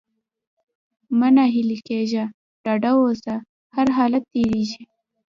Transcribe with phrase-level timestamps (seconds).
[1.17, 2.23] مه ناهيلی کېږه!
[2.63, 3.35] ډاډه اوسه!
[3.77, 4.83] هرحالت تېرېږي.